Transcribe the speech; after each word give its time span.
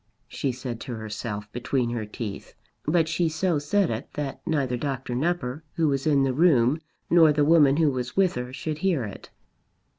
she 0.27 0.51
said 0.51 0.79
to 0.79 0.95
herself 0.95 1.45
between 1.51 1.91
her 1.91 2.07
teeth; 2.07 2.55
but 2.85 3.07
she 3.07 3.29
so 3.29 3.59
said 3.59 3.91
it 3.91 4.09
that 4.15 4.41
neither 4.47 4.75
Dr. 4.75 5.13
Nupper, 5.13 5.61
who 5.75 5.87
was 5.89 6.07
in 6.07 6.23
the 6.23 6.33
room, 6.33 6.81
nor 7.07 7.31
the 7.31 7.45
woman 7.45 7.77
who 7.77 7.91
was 7.91 8.17
with 8.17 8.33
her 8.33 8.51
should 8.51 8.79
hear 8.79 9.03
it. 9.03 9.29